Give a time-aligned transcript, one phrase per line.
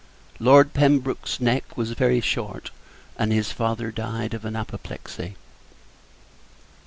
[0.39, 2.71] Lord Pembroke's neck was very short,
[3.19, 5.35] and his father died of an apoplexy.